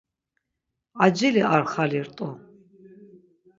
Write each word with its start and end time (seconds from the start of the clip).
Acili 1.05 1.41
ar 1.55 1.63
xali 1.71 2.01
rt̆u. 2.07 2.29